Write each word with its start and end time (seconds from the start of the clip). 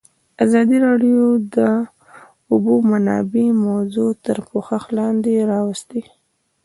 ازادي 0.43 0.77
راډیو 0.87 1.21
د 1.39 1.41
د 1.55 1.57
اوبو 2.51 2.73
منابع 2.91 3.47
موضوع 3.67 4.11
تر 4.25 4.37
پوښښ 4.49 4.83
لاندې 4.97 5.33
راوستې. 5.51 6.01